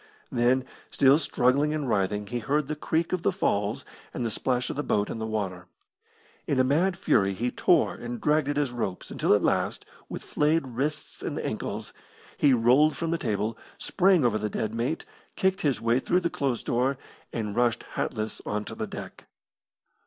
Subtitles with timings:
[0.31, 3.85] Then, still struggling and writhing, he heard the creak of the falls
[4.15, 5.67] and the splash of the boat in the water.
[6.47, 10.23] In a mad fury he tore and dragged at his ropes, until at last, with
[10.23, 11.93] flayed wrists and ankles,
[12.35, 16.31] he rolled from the table, sprang over the dead mate, kicked his way through the
[16.31, 16.97] closed door,
[17.31, 19.25] and rushed hatless on to the deck.